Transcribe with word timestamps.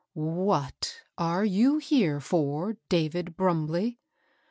What 0.15 0.99
are 1.15 1.45
you 1.45 1.77
here 1.77 2.19
for, 2.19 2.75
David 2.89 3.37
Brumbley?" 3.37 3.99